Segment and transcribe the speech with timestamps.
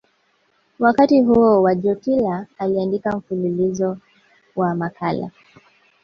[0.79, 3.97] Wakati huo Wojtyla aliandika mfululizo
[4.55, 5.31] wa makala